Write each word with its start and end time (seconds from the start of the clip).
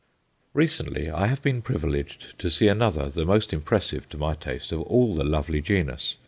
Recently 0.55 1.11
I 1.11 1.27
have 1.27 1.43
been 1.43 1.61
privileged 1.61 2.39
to 2.39 2.49
see 2.49 2.67
another, 2.67 3.07
the 3.07 3.23
most 3.23 3.53
impressive 3.53 4.09
to 4.09 4.17
my 4.17 4.33
taste, 4.33 4.71
of 4.71 4.81
all 4.81 5.13
the 5.13 5.23
lovely 5.23 5.61
genus. 5.61 6.17